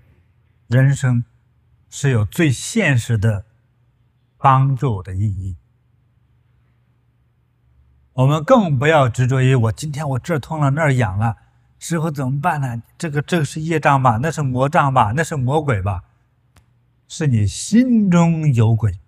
[0.68, 1.24] 人生
[1.90, 3.46] 是有最现实的
[4.38, 5.56] 帮助的意义。
[8.14, 11.38] 我们更不要执着于我今天我这痛了那痒了，
[11.80, 12.82] 师父怎么办呢？
[12.98, 14.20] 这个这个是业障吧？
[14.22, 15.12] 那是魔障吧？
[15.16, 16.04] 那是魔鬼吧？
[17.08, 19.00] 是你心中有鬼，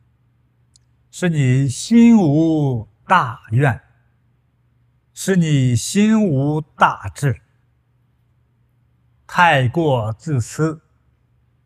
[1.09, 3.81] 是你心无大愿，
[5.13, 7.41] 是你心无大志。
[9.27, 10.81] 太过自私，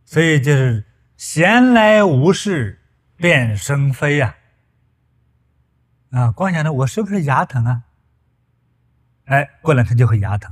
[0.04, 2.82] 所以就是闲来无事
[3.16, 4.36] 便生非呀！
[6.10, 7.84] 啊，光想着我是不是牙疼啊？
[9.26, 10.52] 哎，过两天就会牙疼。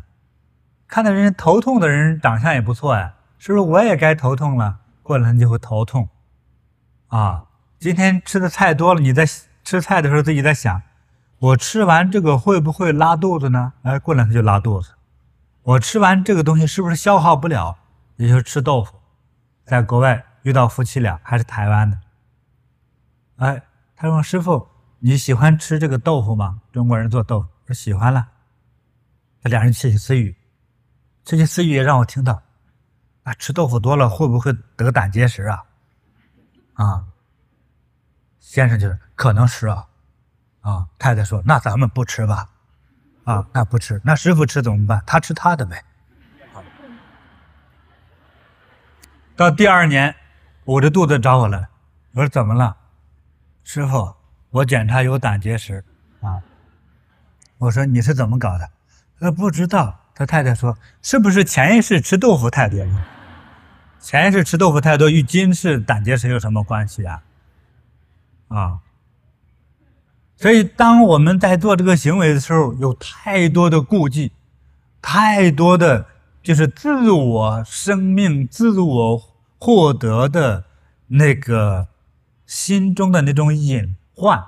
[0.87, 4.79] 看到人头痛的人长相也不错呀，是不是我也该头痛了？
[5.01, 6.07] 过两天就会头痛。
[7.07, 7.47] 啊，
[7.79, 9.25] 今天吃的菜多了，你在
[9.63, 10.81] 吃菜的时候自己在想，
[11.39, 13.73] 我吃完这个会不会拉肚子呢？
[13.81, 14.91] 哎，过两天就拉肚子。
[15.69, 17.77] 我吃完这个东西是不是消化不了？
[18.15, 18.99] 也就是吃豆腐，
[19.65, 21.99] 在国外遇到夫妻俩，还是台湾的。
[23.35, 23.61] 哎，
[23.95, 26.59] 他说：“师傅，你喜欢吃这个豆腐吗？
[26.71, 28.27] 中国人做豆腐，说喜欢了。”
[29.43, 30.35] 这俩人窃窃私语，
[31.23, 32.41] 窃窃私语也让我听到。
[33.21, 35.63] 啊，吃豆腐多了会不会得胆结石啊？
[36.73, 37.05] 啊，
[38.39, 39.85] 先生就是可能是啊。
[40.61, 42.49] 啊，太太说：“那咱们不吃吧。”
[43.29, 45.03] 啊，那不吃，那师傅吃怎么办？
[45.05, 45.83] 他吃他的呗。
[49.35, 50.15] 到第二年，
[50.65, 51.67] 捂着肚子找我来，
[52.13, 52.75] 我说：“怎么了？”
[53.63, 54.15] 师傅，
[54.49, 55.85] 我检查有胆结石。
[56.21, 56.41] 啊，
[57.59, 58.71] 我说：“你是怎么搞的？”
[59.19, 59.99] 他说不知道。
[60.15, 63.05] 他太太说：“是不是前一世吃豆腐太多了？
[63.99, 67.21] 前一世吃豆腐太多，与今世胆结石有什么关系啊？”
[68.49, 68.79] 啊。
[70.41, 74.31] 所以，当我们在做这个行为的时候，有太多的顾忌，
[75.01, 76.05] 太多的
[76.41, 79.21] 就是自我生命、自我
[79.57, 80.63] 获得的
[81.07, 81.89] 那个
[82.45, 84.41] 心中的那种隐患。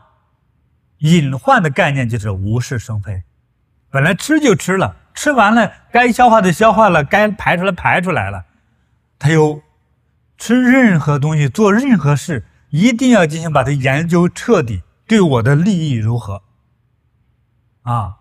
[1.00, 3.24] 隐患的概念就是无事生非。
[3.90, 8.46] 本来吃就吃了，吃完了该消化的消化了，该排出来排出来了。
[9.20, 9.62] 他又
[10.38, 14.84] 吃任何东西、做任何事，一定要进行把它研究彻底。
[15.12, 16.42] 对我的利益如何？
[17.82, 18.20] 啊，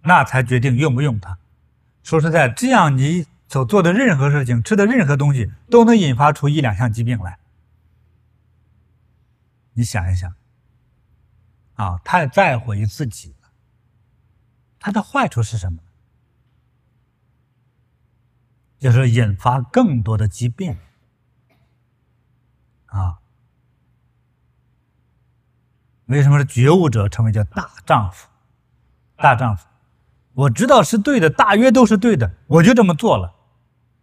[0.00, 1.38] 那才决定用不用它。
[2.02, 7.38] 说实在，这样你所做的任何事情，吃的任何东西，都能引发出一两项疾病来。
[9.74, 10.34] 你想一想，
[11.74, 13.52] 啊，太在乎于自己了。
[14.80, 15.78] 它的坏处是什么？
[18.80, 20.76] 就是引发更多的疾病。
[22.86, 23.20] 啊。
[26.06, 28.28] 为什么是觉悟者称为叫大丈夫？
[29.16, 29.66] 大丈夫，
[30.34, 33.32] 我知道是对的，大约都是对的，我就这么做了。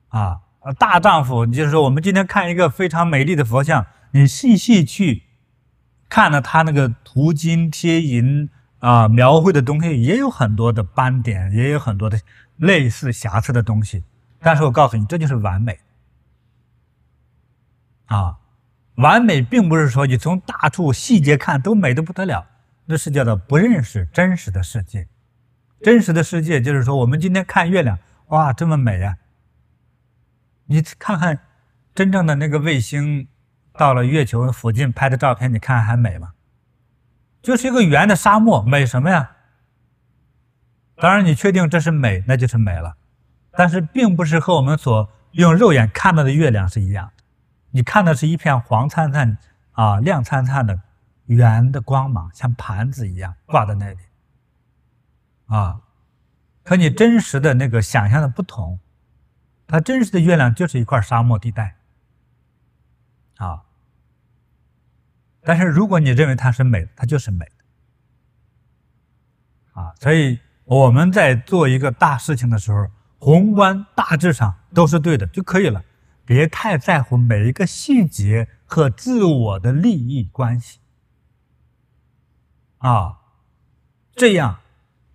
[0.07, 0.41] 啊，
[0.79, 5.23] 大丈夫，就是说，我们今天看一个非常美丽的佛像，你细细去
[6.09, 12.19] 看了他那个涂金贴银啊，描绘的东西也有很多的斑点，也有很多的
[12.57, 14.03] 类似瑕疵的东西。
[14.39, 15.79] 但是我告诉你，这就是完美。
[18.07, 18.37] 啊。
[18.95, 22.47] 完美并不是说你从大处细节看都美得不得了，
[22.85, 25.07] 那是叫做不认识真实的世界。
[25.81, 29.17] 真实的世界就是说，我们今天看月亮，哇，这么美呀！
[30.67, 31.39] 你看看
[31.95, 33.27] 真正的那个卫星
[33.73, 36.33] 到了月球附近拍的照片，你看还美吗？
[37.41, 39.31] 就是一个圆的沙漠，美什么呀？
[40.97, 42.95] 当然，你确定这是美，那就是美了，
[43.53, 47.20] 但是并不是和我们所用肉眼看到的月亮是一样的。
[47.71, 49.37] 你看的是一片黄灿灿
[49.71, 50.81] 啊，亮灿灿的
[51.25, 53.99] 圆的光芒，像盘子一样挂在那里
[55.47, 55.81] 啊。
[56.63, 58.79] 和你真实的那个想象的不同，
[59.67, 61.77] 它真实的月亮就是一块沙漠地带
[63.37, 63.63] 啊。
[65.43, 67.51] 但是如果你认为它是美的，它就是美的
[69.81, 69.93] 啊。
[69.99, 75.83] 所以我们在做一个大事情的时候，宏观大致上都是对的就可以了。
[76.31, 80.79] 别太在乎每一个细节和自我的利益关系
[82.77, 83.17] 啊，
[84.15, 84.61] 这样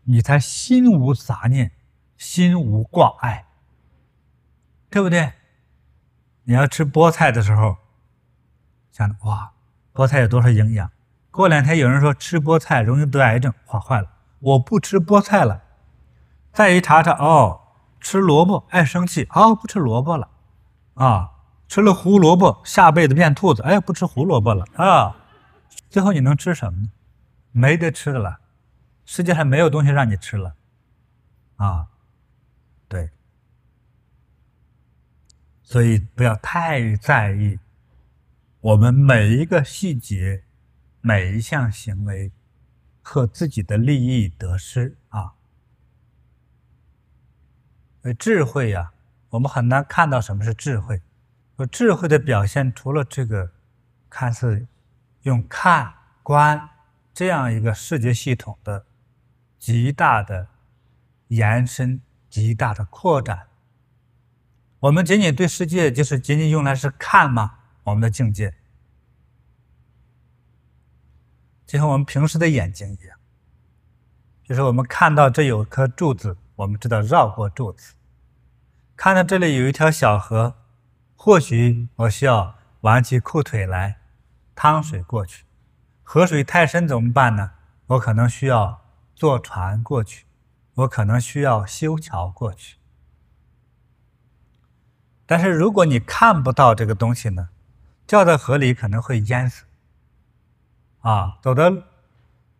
[0.03, 1.73] 你才心无杂念，
[2.19, 3.47] 心无挂碍，
[4.91, 5.33] 对不对？
[6.45, 7.79] 你要吃菠菜的时候，
[8.93, 9.55] 想着哇，
[9.95, 10.93] 菠菜有多少营养？
[11.31, 15.63] 过两天有人说吃菠菜容易得癌症，哇，坏了，我不吃菠菜了。
[16.53, 17.63] 再一查查，哦，
[18.03, 20.33] 吃萝卜爱生气，哦，不吃萝卜了。
[20.97, 21.31] 啊，
[21.69, 23.63] 吃了胡萝卜，下辈子变兔子。
[23.63, 25.17] 哎，不吃胡萝卜了啊！
[25.91, 26.91] 最后你能吃什么呢？
[27.53, 28.41] 没得吃的了，
[29.05, 30.57] 世界上没有东西让你吃了。
[31.57, 31.89] 啊，
[32.89, 33.11] 对，
[35.63, 37.59] 所以不要太在意
[38.61, 40.45] 我们每一个细节、
[41.03, 42.33] 每一项行为
[43.03, 45.35] 和自己的利益得失啊。
[48.19, 48.93] 智慧呀。
[49.31, 51.03] 我们很难看到什么是智慧。
[51.57, 53.51] 而智慧的表现，除了这个
[54.11, 54.67] 看似
[55.23, 56.69] 用看观
[57.15, 58.85] 这样一个视觉系统的
[59.59, 60.49] 极大的
[61.29, 63.49] 延伸、极大的扩展，
[64.81, 67.59] 我们仅仅对世界就是仅仅用来是看吗？
[67.85, 68.55] 我们的境界
[71.67, 73.19] 就像我们平时的眼睛一样，
[74.45, 77.95] 就是我们看到这有颗柱子，我们知道绕过柱子。
[78.97, 80.57] 看到这里有一条小河，
[81.17, 83.99] 或许我需要挽起裤腿来
[84.55, 85.45] 趟水过去。
[86.03, 87.53] 河水太深怎么办呢？
[87.89, 88.81] 我可能需要
[89.15, 90.25] 坐船过去，
[90.75, 92.79] 我可能需要修桥过去。
[95.27, 97.51] 但是如果你看不到这个东西呢，
[98.07, 99.65] 掉在河里可能会淹死。
[101.01, 101.85] 啊，走的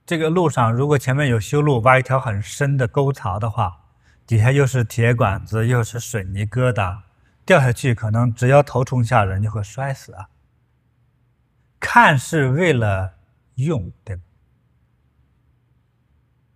[0.05, 3.86] 这个路上，如果前面有修路，挖一条很深的沟槽的话，
[4.27, 7.03] 底下又是铁管子，又是水泥疙瘩，
[7.45, 10.29] 掉下去可能只要头冲下，人就会摔死啊。
[11.79, 13.15] 看是为了
[13.55, 14.23] 用，对吧？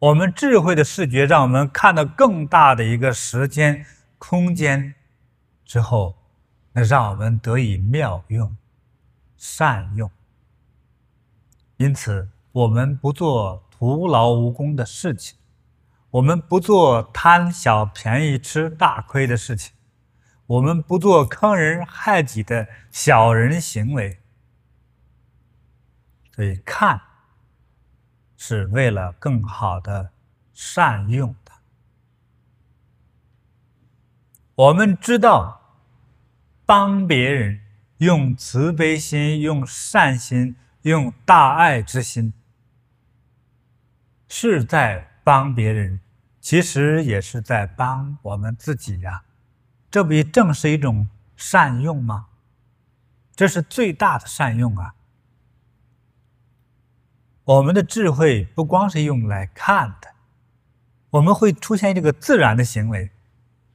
[0.01, 3.87] 我们智慧的视觉让我们看到更大的一个时间
[4.19, 4.95] 空间。
[5.65, 6.17] 之后，
[6.73, 8.57] 那让我们得以妙用、
[9.37, 10.11] 善用。
[11.77, 15.39] 因此，我们不做徒劳无功的事情，
[16.11, 19.73] 我们不做贪小便宜吃大亏的事情，
[20.47, 24.21] 我们不做坑人害己的小人行为。
[26.35, 27.01] 所以，看
[28.37, 30.11] 是为了更好的
[30.53, 31.61] 善用它。
[34.55, 35.59] 我们知道。
[36.67, 37.61] 帮别人，
[37.97, 42.33] 用慈悲心，用善心，用大爱之心，
[44.29, 46.01] 是在帮别人，
[46.41, 49.23] 其实也是在帮我们自己呀。
[49.91, 52.27] 这不也正是一种善用吗？
[53.35, 54.95] 这是最大的善用啊！
[57.45, 60.11] 我们的智慧不光是用来看的，
[61.11, 63.11] 我们会出现这个自然的行为，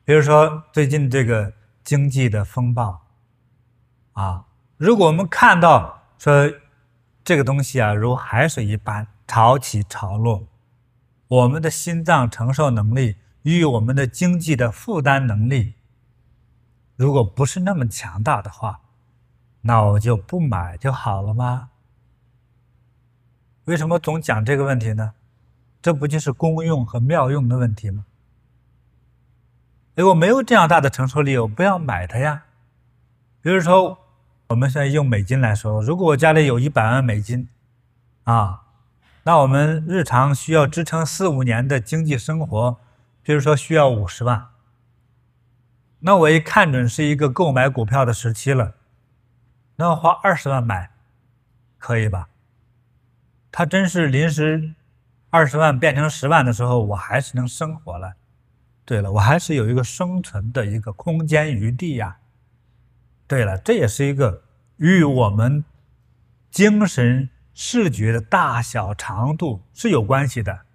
[0.04, 1.54] 比如说最近这个。
[1.86, 3.06] 经济的风暴，
[4.14, 6.52] 啊，如果我们看到说
[7.24, 10.48] 这个东西啊，如海水一般潮起潮落，
[11.28, 15.74] 我们的心脏承受能力与我们的经济的负担能力，
[16.96, 18.82] 如果不是那么强大的话，
[19.62, 21.70] 那我就不买就好了吗？
[23.66, 25.14] 为什么总讲这个问题呢？
[25.82, 28.06] 这不就是功用和妙用的问题吗？
[29.96, 32.44] 如果没有这样大的承受力，我不要买它呀。
[33.42, 33.98] 比如说，
[34.50, 37.48] 我们现在用美金来说，如果我家里有一百万美金，
[38.24, 38.65] 啊，
[39.28, 42.80] 那我们日常需要支撑四五年的经济生活，
[43.24, 44.50] 比如说需要五十万，
[46.02, 48.76] 那我一看准是一个购买股票的时期了，
[49.78, 50.92] 那我花二十万买，
[51.80, 52.30] 可以吧？
[53.52, 54.76] 它真是临时
[55.32, 58.14] 二十万变成十万的时候，我还是能生活了。
[58.86, 62.18] 对了，我还是有一个生存的一个空间余地呀。
[63.26, 64.44] 对了，这也是一个
[64.78, 65.66] 与我们
[66.52, 70.66] 精神视觉的大小长度是有关系的。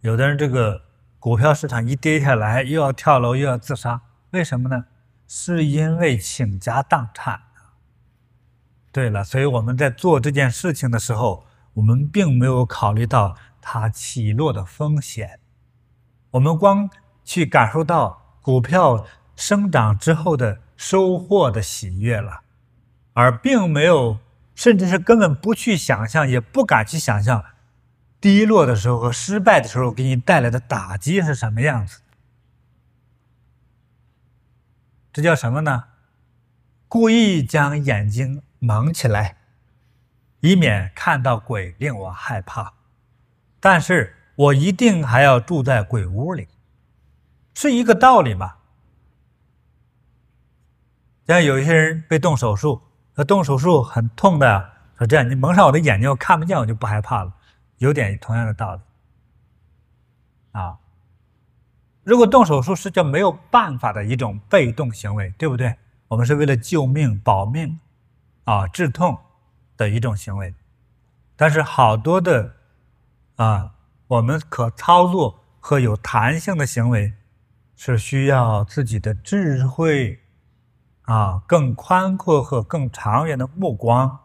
[0.00, 0.82] 有的人这个
[1.18, 4.84] 股票市场一跌下来，又要跳楼，又要自杀，为什么呢？
[5.26, 7.42] 是因为倾家荡产。
[8.92, 15.40] 对了，所以我们在做这件事情的时候，我们并没有考虑到它起落的风险。
[16.30, 16.88] 我们光
[17.24, 22.42] 去感受到股票生长之后的收获的喜悦了，
[23.14, 24.18] 而并没有，
[24.54, 27.44] 甚至是根本不去想象，也不敢去想象，
[28.20, 32.00] 低落的时候和失败的时候给你带来的打击是什么样子。
[35.12, 35.84] 这叫什么呢？
[36.88, 39.36] 故意将眼睛蒙起来，
[40.40, 42.74] 以免看到鬼令我害怕。
[43.60, 44.16] 但是。
[44.36, 46.48] 我一定还要住在鬼屋里，
[47.54, 48.58] 是一个道理吧？
[51.28, 52.82] 像有一些人被动手术，
[53.14, 57.32] 他动手术很痛的，说这样你蒙上我的眼睛，我看不见，我就不害怕了，
[57.78, 58.80] 有点同样的道理
[60.52, 60.78] 啊。
[62.02, 65.76] 如果动手术是叫没有办法的一种被动行为，对不对？
[66.08, 67.78] 我们是为了救命、保命
[68.44, 69.18] 啊、治痛
[69.76, 70.54] 的一种行为，
[71.36, 72.54] 但是好多的
[73.36, 73.70] 啊。
[74.06, 77.14] 我们可操作和有弹性的行为，
[77.74, 80.20] 是需要自己的智慧，
[81.04, 84.20] 啊，更宽阔和更长远的目光，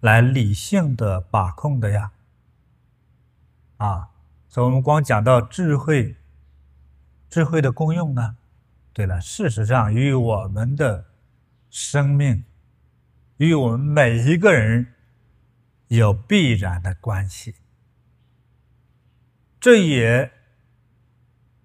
[0.00, 2.12] 来理性的把控的呀，
[3.78, 4.10] 啊，
[4.48, 6.16] 所以我们光讲到智慧，
[7.28, 8.36] 智慧的功用呢，
[8.92, 11.06] 对了，事实上与我们的
[11.70, 12.44] 生命，
[13.38, 14.94] 与我们每一个人
[15.88, 17.54] 有必然的关系。
[19.58, 20.32] 这也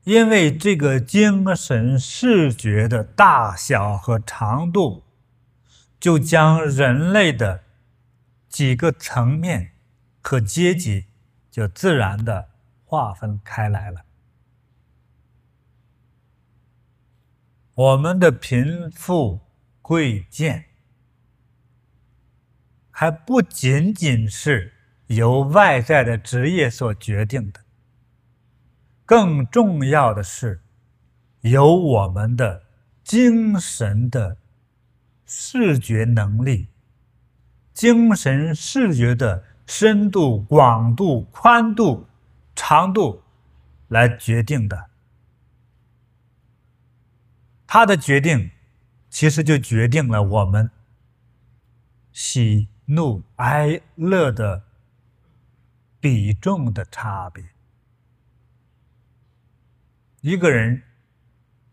[0.06, 5.04] 因为这个精神视觉的大小和长度，
[6.00, 7.64] 就将人类的
[8.48, 9.72] 几个层面
[10.22, 11.06] 和阶级
[11.50, 12.50] 就自然的
[12.84, 14.06] 划分开来了。
[17.74, 19.42] 我们的贫富
[19.82, 20.66] 贵贱，
[22.92, 24.72] 还不仅仅是
[25.08, 27.65] 由外在的职业所决定的，
[29.06, 30.62] 更重要的是
[31.42, 32.64] 由我们的
[33.04, 34.38] 精神的
[35.26, 36.70] 视觉能力、
[37.74, 42.08] 精神视觉的深度、广度、宽度、
[42.56, 43.22] 长度
[43.88, 44.90] 来决定的。
[47.68, 48.52] 它的决定，
[49.10, 50.72] 其实就决定了我们
[52.12, 54.64] 喜怒哀乐的。
[55.98, 57.55] 比重的差别。
[60.26, 60.82] 一个人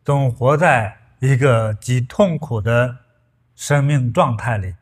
[0.05, 2.99] 总活在一个极痛苦的
[3.55, 4.75] 生命状态里。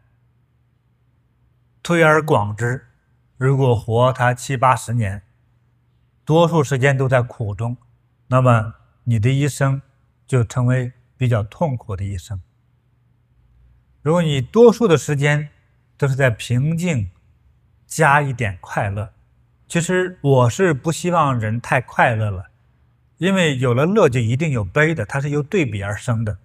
[1.80, 2.88] 推而广之，
[3.36, 5.22] 如果活他七八十年，
[6.24, 7.76] 多数时间都在苦中，
[8.26, 9.80] 那么你的一生
[10.26, 12.42] 就成为比较痛苦的一生。
[14.02, 15.48] 如果你多数的时间
[15.96, 17.12] 都是在平静，
[17.86, 19.12] 加一点快乐。
[19.68, 22.49] 其实我是不希望人太快乐了，
[23.20, 26.38] 因为有了乐就一定有悲的，它是由对比而生的，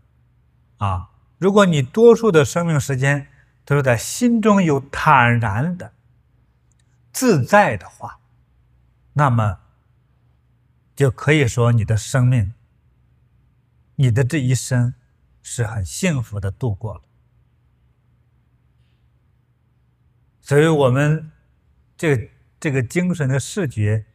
[0.76, 1.10] 啊！
[1.38, 3.28] 如果你多数的生命时间
[3.64, 5.94] 都是在心中有坦然的、
[7.14, 8.20] 自在的话，
[9.14, 9.60] 那么
[10.94, 12.54] 就可以说你的生命、
[13.96, 14.96] 你的这一生
[15.42, 17.02] 是很幸福的度过了。
[20.42, 21.32] 所以我们
[21.98, 22.28] 这个。
[22.58, 24.06] 这个精神的视觉，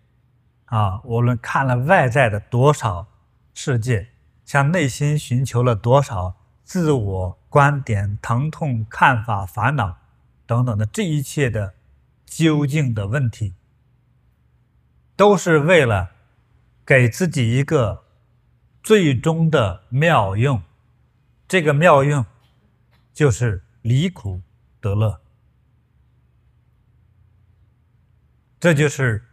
[0.70, 3.08] 啊，无论看了外在的多少
[3.52, 4.08] 世界，
[4.44, 9.98] 向内心寻求了多少自我观点、疼痛、看法、烦恼
[10.46, 11.74] 等等的这一切的
[12.24, 13.54] 究竟的问题，
[15.16, 16.12] 都是为了
[16.86, 18.04] 给自己一个
[18.80, 20.62] 最终的妙用。
[21.48, 22.24] 这个妙用
[23.12, 24.40] 就是离苦
[24.80, 25.20] 得乐。
[28.60, 29.24] 这就是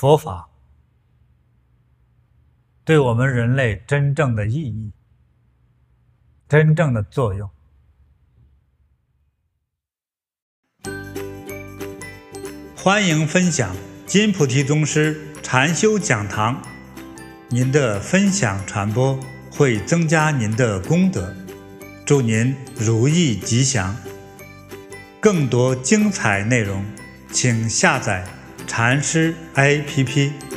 [0.00, 0.48] 佛法
[2.86, 4.92] 对我们人类真正的意义、
[6.48, 7.50] 真正的作用。
[12.74, 13.76] 欢迎分享
[14.06, 16.62] 金菩提宗师禅修讲堂，
[17.50, 19.20] 您的分享传播
[19.52, 21.36] 会增加您的功德，
[22.06, 23.94] 祝您如意吉祥。
[25.20, 26.82] 更多精彩内容。
[27.32, 28.26] 请下载
[28.70, 30.49] 禅师 APP。